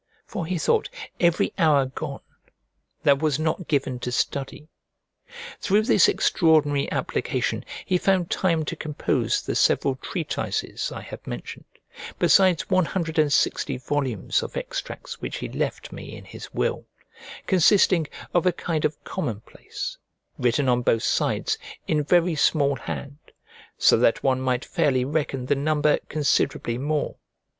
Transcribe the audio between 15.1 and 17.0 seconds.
which he left me in his will,